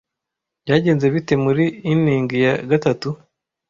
[0.63, 3.09] Byagenze bite muri inning ya gatatu?